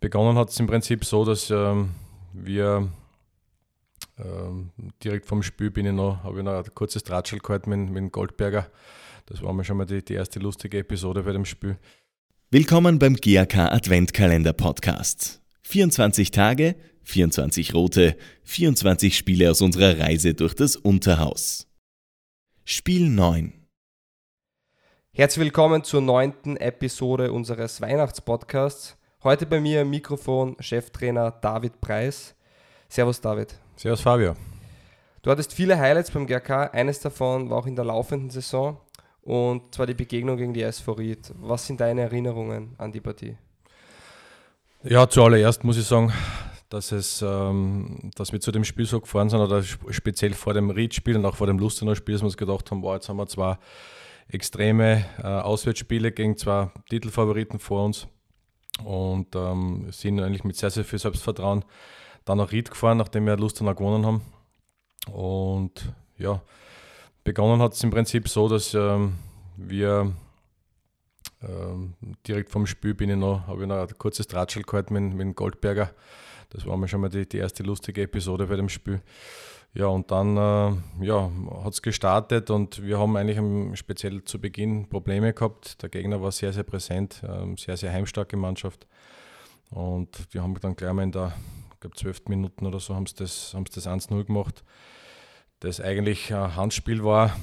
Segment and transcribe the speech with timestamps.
[0.00, 1.90] Begonnen hat es im Prinzip so, dass ähm,
[2.32, 2.88] wir
[4.18, 4.70] ähm,
[5.02, 8.12] direkt vom Spiel bin ich noch, habe ich noch ein kurzes Tratschel gehalten mit, mit
[8.12, 8.70] Goldberger.
[9.26, 11.76] Das war mir schon mal die, die erste lustige Episode bei dem Spiel.
[12.50, 15.42] Willkommen beim GAK Adventkalender Podcast.
[15.62, 21.66] 24 Tage, 24 rote, 24 Spiele aus unserer Reise durch das Unterhaus.
[22.64, 23.52] Spiel 9.
[25.10, 28.97] Herzlich willkommen zur neunten Episode unseres Weihnachtspodcasts.
[29.24, 32.36] Heute bei mir im Mikrofon Cheftrainer David Preis.
[32.88, 33.52] Servus David.
[33.74, 34.36] Servus Fabio.
[35.22, 36.70] Du hattest viele Highlights beim GRK.
[36.72, 38.80] Eines davon war auch in der laufenden Saison
[39.22, 41.34] und zwar die Begegnung gegen die SV Ried.
[41.40, 43.36] Was sind deine Erinnerungen an die Partie?
[44.84, 46.12] Ja, zuallererst muss ich sagen,
[46.68, 50.70] dass, es, ähm, dass wir zu dem Spiel so gefahren sind, oder speziell vor dem
[50.70, 53.16] Ried-Spiel und auch vor dem Lustener Spiel, dass wir uns gedacht haben, wow, jetzt haben
[53.16, 53.58] wir zwei
[54.28, 58.06] extreme äh, Auswärtsspiele gegen zwei Titelfavoriten vor uns
[58.84, 61.64] und ähm, sind eigentlich mit sehr, sehr viel Selbstvertrauen
[62.24, 64.22] dann nach Ried gefahren, nachdem wir Lustenau gewonnen haben.
[65.10, 66.42] Und ja,
[67.24, 69.14] begonnen hat es im Prinzip so, dass ähm,
[69.56, 70.12] wir
[71.42, 71.94] ähm,
[72.26, 75.36] direkt vom Spiel bin ich noch, habe ich noch ein kurzes Tratschel gehalten mit, mit
[75.36, 75.90] Goldberger.
[76.50, 79.00] Das war mir schon mal die, die erste lustige Episode bei dem Spiel.
[79.78, 81.30] Ja, und dann äh, ja,
[81.62, 85.80] hat es gestartet und wir haben eigentlich speziell zu Beginn Probleme gehabt.
[85.80, 88.88] Der Gegner war sehr, sehr präsent, äh, sehr, sehr heimstarke Mannschaft.
[89.70, 91.32] Und die haben dann gleich mal in der,
[91.74, 94.64] ich glaube, zwölften Minuten oder so, haben sie das, das 1-0 gemacht,
[95.60, 97.36] das eigentlich ein Handspiel war.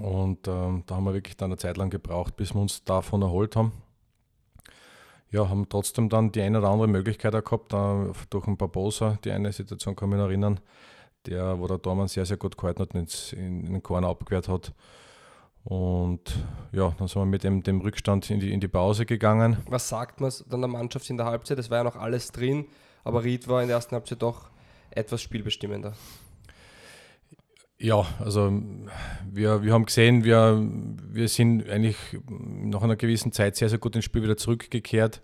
[0.00, 3.22] Und äh, da haben wir wirklich dann eine Zeit lang gebraucht, bis wir uns davon
[3.22, 3.70] erholt haben.
[5.30, 7.72] Ja, haben trotzdem dann die eine oder andere Möglichkeit auch gehabt,
[8.30, 10.58] durch ein Barbosa, die eine Situation kann ich mich erinnern,
[11.26, 14.48] der, wo der Tormann sehr, sehr gut gehalten hat und in, in den Corner abgewehrt
[14.48, 14.72] hat.
[15.64, 16.20] Und
[16.72, 19.56] ja, dann sind wir mit dem, dem Rückstand in die, in die Pause gegangen.
[19.66, 21.58] Was sagt man dann der Mannschaft in der Halbzeit?
[21.58, 22.66] Es war ja noch alles drin,
[23.02, 24.50] aber Ried war in der ersten Halbzeit doch
[24.90, 25.94] etwas spielbestimmender.
[27.78, 28.52] Ja, also
[29.30, 30.62] wir, wir haben gesehen, wir,
[31.10, 31.96] wir sind eigentlich
[32.28, 35.22] nach einer gewissen Zeit sehr, sehr gut ins Spiel wieder zurückgekehrt.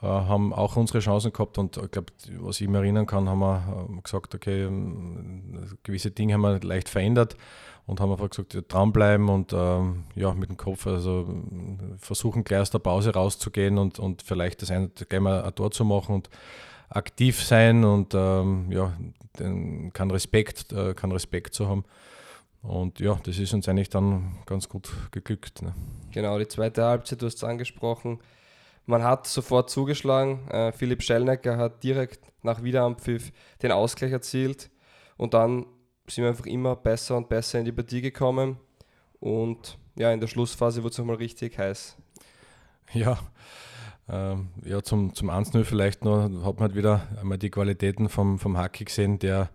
[0.00, 3.40] Äh, haben auch unsere Chancen gehabt und ich glaube, was ich mir erinnern kann, haben
[3.40, 7.36] wir äh, gesagt, okay, ähm, gewisse Dinge haben wir leicht verändert
[7.86, 11.26] und haben einfach gesagt, dranbleiben und ähm, ja, mit dem Kopf, also
[11.98, 15.70] versuchen gleich aus der Pause rauszugehen und, und vielleicht das eine gleich mal ein Tor
[15.70, 16.30] zu machen und
[16.88, 18.92] aktiv sein und ähm, ja,
[19.38, 21.84] den, kann Respekt, äh, Respekt zu haben.
[22.62, 25.62] Und ja, das ist uns eigentlich dann ganz gut geglückt.
[25.62, 25.74] Ne?
[26.12, 28.20] Genau, die zweite Halbzeit, du hast es angesprochen,
[28.86, 30.48] man hat sofort zugeschlagen.
[30.48, 33.32] Äh, Philipp Schellnecker hat direkt nach Wiederanpfiff
[33.62, 34.70] den Ausgleich erzielt.
[35.16, 35.66] Und dann
[36.08, 38.58] sind wir einfach immer besser und besser in die Partie gekommen.
[39.20, 41.96] Und ja, in der Schlussphase wurde es nochmal richtig heiß.
[42.92, 43.18] Ja,
[44.08, 48.38] ähm, ja zum, zum 1-0 vielleicht noch, hat man halt wieder einmal die Qualitäten vom,
[48.38, 49.50] vom Haki gesehen, der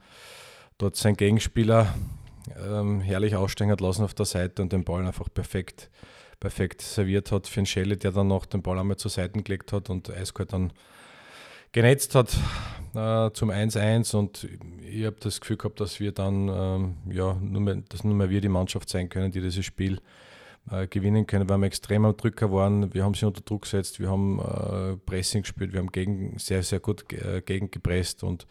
[0.77, 1.93] dort seinen Gegenspieler
[2.65, 5.89] ähm, herrlich ausstehen hat lassen auf der Seite und den Ball einfach perfekt
[6.39, 9.73] perfekt serviert hat für einen Schelle, der dann noch den Ball einmal zur Seite gelegt
[9.73, 10.71] hat und eiskalt dann
[11.71, 12.35] genetzt hat
[12.93, 14.47] äh, zum 1-1 und
[14.81, 18.29] ich habe das Gefühl gehabt, dass wir dann ähm, ja, nur mehr, dass nur mehr
[18.29, 19.99] wir die Mannschaft sein können, die dieses Spiel
[20.71, 23.99] äh, gewinnen können, weil wir extrem am Drücker waren, wir haben sie unter Druck gesetzt,
[23.99, 28.47] wir haben äh, Pressing gespielt, wir haben gegen, sehr, sehr gut äh, gegengepresst und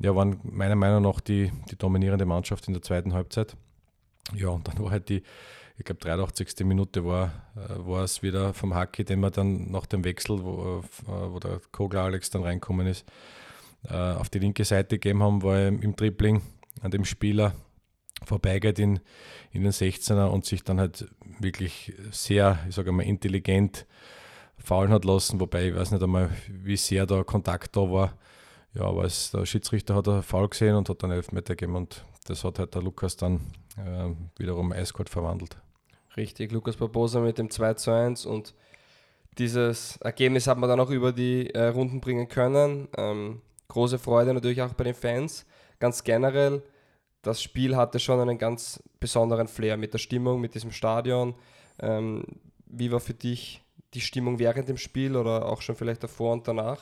[0.00, 3.56] ja, waren meiner Meinung nach die, die dominierende Mannschaft in der zweiten Halbzeit.
[4.34, 5.22] Ja, und dann war halt die,
[5.78, 6.64] ich glaube 83.
[6.64, 10.82] Minute war, äh, war es wieder vom Hacki, den wir dann nach dem Wechsel, wo,
[11.06, 13.06] äh, wo der Kogler Alex dann reinkommen ist,
[13.88, 16.42] äh, auf die linke Seite gegeben haben, war er im Dribbling
[16.82, 17.54] an dem Spieler
[18.24, 19.00] vorbeigeht in,
[19.52, 23.86] in den 16er und sich dann halt wirklich sehr, ich sage mal, intelligent
[24.56, 28.18] faulen hat lassen, wobei ich weiß nicht einmal, wie sehr da Kontakt da war.
[28.74, 32.04] Ja, aber es, der Schiedsrichter hat einen Foul gesehen und hat dann Elfmeter gegeben und
[32.26, 33.40] das hat halt der Lukas dann
[33.76, 35.56] äh, wiederum eiskalt verwandelt.
[36.18, 38.52] Richtig, Lukas Barbosa mit dem 2 zu 1 und
[39.38, 42.88] dieses Ergebnis hat man dann auch über die äh, Runden bringen können.
[42.96, 45.46] Ähm, große Freude natürlich auch bei den Fans.
[45.78, 46.60] Ganz generell,
[47.22, 51.36] das Spiel hatte schon einen ganz besonderen Flair mit der Stimmung, mit diesem Stadion.
[51.78, 52.24] Ähm,
[52.66, 53.62] wie war für dich
[53.94, 56.80] die Stimmung während dem Spiel oder auch schon vielleicht davor und danach?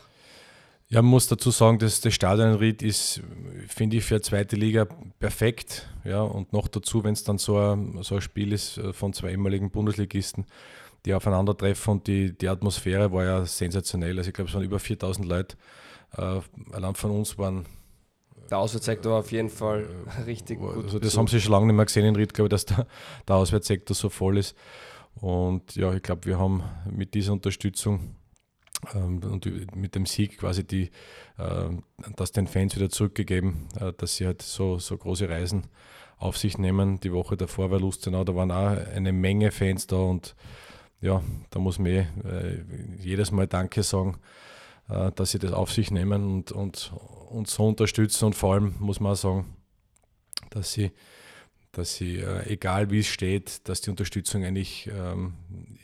[0.88, 3.21] Ja, man muss dazu sagen, dass das Stadion Ried ist,
[3.67, 4.87] finde ich, für eine zweite Liga
[5.19, 5.88] perfekt.
[6.05, 9.12] Ja, und noch dazu, wenn es dann so ein, so ein Spiel ist äh, von
[9.12, 10.47] zwei ehemaligen Bundesligisten,
[11.05, 14.17] die aufeinandertreffen und die, die Atmosphäre war ja sensationell.
[14.17, 15.56] Also ich glaube, es waren über 4000 Leute.
[16.17, 16.41] Äh,
[16.73, 17.67] allein von uns waren
[18.49, 19.88] der Auswärtssektor war auf jeden Fall
[20.19, 20.85] äh, richtig gut.
[20.85, 22.87] Also das haben sie schon lange nicht mehr gesehen in Ried, glaube ich, dass der,
[23.27, 24.56] der Auswärtssektor so voll ist.
[25.17, 28.15] Und ja, ich glaube, wir haben mit dieser Unterstützung
[28.94, 30.90] und mit dem Sieg quasi die,
[31.38, 31.69] äh,
[32.17, 35.64] das den Fans wieder zurückgegeben, äh, dass sie halt so, so große Reisen
[36.19, 37.00] auf sich nehmen.
[37.00, 40.34] Die Woche davor war Lustenau, da waren auch eine Menge Fans da und
[41.00, 42.64] ja, da muss man eh, äh,
[42.99, 44.19] jedes Mal Danke sagen,
[44.88, 46.93] äh, dass sie das auf sich nehmen und, und
[47.28, 49.56] uns so unterstützen und vor allem muss man auch sagen,
[50.50, 50.93] dass sie,
[51.73, 55.34] dass sie egal wie es steht, dass die Unterstützung eigentlich ähm,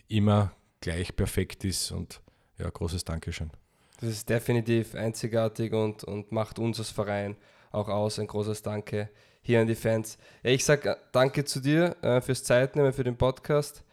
[0.09, 2.22] immer gleich perfekt ist und
[2.59, 3.51] ja, großes Dankeschön.
[4.01, 7.37] Das ist definitiv einzigartig und, und macht uns als Verein
[7.71, 8.19] auch aus.
[8.19, 9.09] Ein großes Danke
[9.43, 10.19] hier an die Fans.
[10.43, 13.85] Ja, ich sage danke zu dir äh, fürs Zeitnehmen, für den Podcast.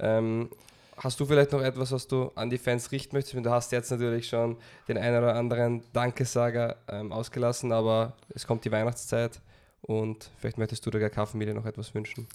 [0.00, 0.50] Ähm,
[0.96, 3.44] hast du vielleicht noch etwas, was du an die Fans richten möchtest?
[3.44, 4.56] Du hast jetzt natürlich schon
[4.88, 9.40] den einen oder anderen Dankesager ähm, ausgelassen, aber es kommt die Weihnachtszeit
[9.82, 12.26] und vielleicht möchtest du der GK-Familie noch etwas wünschen.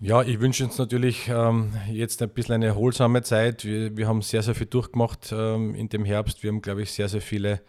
[0.00, 3.64] Ja, ich wünsche uns natürlich ähm, jetzt ein bisschen eine erholsame Zeit.
[3.64, 6.44] Wir, wir haben sehr, sehr viel durchgemacht ähm, in dem Herbst.
[6.44, 7.60] Wir haben, glaube ich, sehr, sehr viele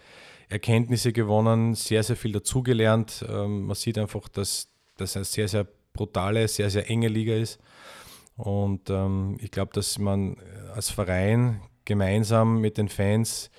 [0.47, 3.25] Erkenntnisse gewonnen, sehr, sehr viel dazugelernt.
[3.27, 7.59] Ähm, man sieht einfach, dass das eine sehr, sehr brutale, sehr, sehr enge Liga ist.
[8.37, 10.37] Und ähm, ich glaube, dass man
[10.75, 13.49] als Verein gemeinsam mit den Fans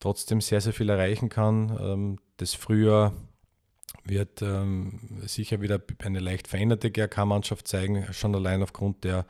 [0.00, 1.78] trotzdem sehr, sehr viel erreichen kann.
[1.80, 3.12] Ähm, das Frühjahr
[4.10, 9.24] wird ähm, sicher wieder eine leicht veränderte GRK-Mannschaft zeigen, schon allein aufgrund der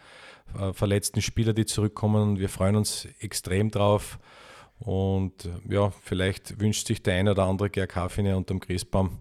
[0.59, 2.39] äh, verletzten Spieler, die zurückkommen.
[2.39, 4.19] Wir freuen uns extrem drauf.
[4.81, 9.19] Und äh, ja, vielleicht wünscht sich der eine oder andere GRK-Fine unterm Christbaum,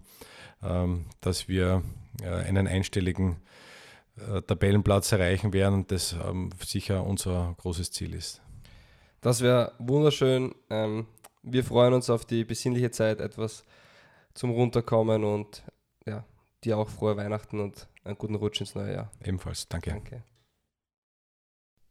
[0.62, 1.82] ähm, dass wir
[2.22, 3.36] äh, einen einstelligen
[4.16, 8.40] äh, Tabellenplatz erreichen werden das ähm, sicher unser großes Ziel ist.
[9.20, 10.54] Das wäre wunderschön.
[10.70, 11.06] Ähm,
[11.42, 13.64] wir freuen uns auf die besinnliche Zeit, etwas
[14.34, 15.62] zum Runterkommen und
[16.06, 16.24] ja,
[16.64, 19.10] dir auch frohe Weihnachten und einen guten Rutsch ins neue Jahr.
[19.24, 19.90] Ebenfalls, danke.
[19.90, 20.22] danke.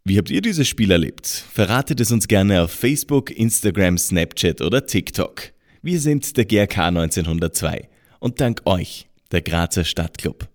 [0.06, 1.28] Wie habt ihr dieses Spiel erlebt?
[1.28, 5.52] Verratet es uns gerne auf Facebook, Instagram, Snapchat oder TikTok.
[5.82, 7.88] Wir sind der GRK 1902
[8.20, 10.50] und dank euch, der Grazer Stadtclub.